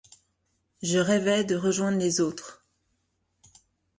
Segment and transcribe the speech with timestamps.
[0.81, 2.65] Je rêvais de rejoindre les autres.